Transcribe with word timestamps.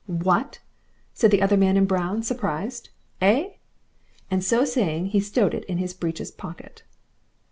"What!" 0.07 0.57
said 1.13 1.29
the 1.29 1.43
other 1.43 1.55
man 1.57 1.77
in 1.77 1.85
brown, 1.85 2.23
surprised. 2.23 2.89
"Eigh?" 3.21 3.57
And 4.31 4.43
so 4.43 4.65
saying 4.65 5.09
he 5.09 5.19
stowed 5.19 5.53
it 5.53 5.63
in 5.65 5.77
his 5.77 5.93
breeches 5.93 6.31
pocket. 6.31 6.81